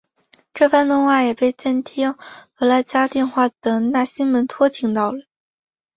[0.55, 2.15] 这番通话也被监听
[2.55, 5.27] 弗拉加电话的纳西门托听到了。